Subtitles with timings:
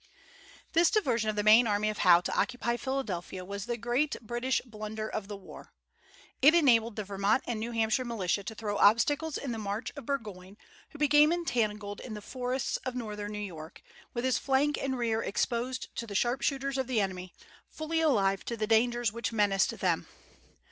[0.73, 4.59] This diversion of the main army of Howe to occupy Philadelphia was the great British
[4.65, 5.73] blunder of the war.
[6.41, 10.07] It enabled the Vermont and New Hampshire militia to throw obstacles in the march of
[10.07, 10.57] Burgoyne,
[10.89, 15.21] who became entangled in the forests of northern New York, with his flank and rear
[15.21, 17.35] exposed to the sharpshooters of the enemy,
[17.69, 20.07] fully alive to the dangers which menaced them.